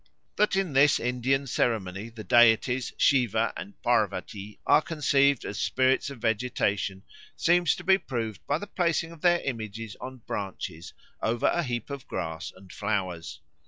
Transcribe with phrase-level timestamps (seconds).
[0.35, 6.17] That in this Indian ceremony the deities Siva and Pârvatî are conceived as spirits of
[6.17, 7.03] vegetation
[7.35, 11.91] seems to be proved by the placing of their images on branches over a heap
[11.91, 13.41] of grass and flowers.